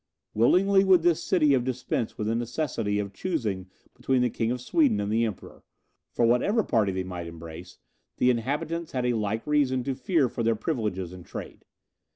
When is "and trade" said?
11.13-11.65